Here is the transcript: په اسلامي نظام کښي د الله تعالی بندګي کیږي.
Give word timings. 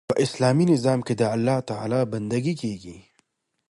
په 0.09 0.15
اسلامي 0.25 0.65
نظام 0.73 0.99
کښي 1.07 1.15
د 1.19 1.23
الله 1.35 1.57
تعالی 1.69 2.01
بندګي 2.11 2.53
کیږي. 2.61 2.95